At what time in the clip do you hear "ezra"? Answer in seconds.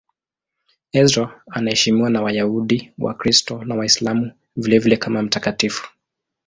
1.01-1.41